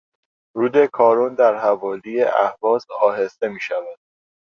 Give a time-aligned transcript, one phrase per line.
[0.55, 3.97] رود کارون در حوالی اهواز آهسته میشود.